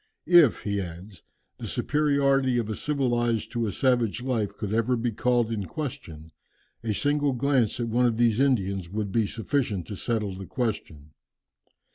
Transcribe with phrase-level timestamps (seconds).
[0.25, 1.21] "If," he adds,
[1.59, 6.31] "the superiority of a civilized to a savage life could ever be called in question,
[6.83, 11.11] a single glance at one of these Indians would be sufficient to settle the question.